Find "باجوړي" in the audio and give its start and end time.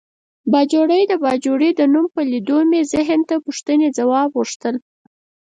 1.23-1.69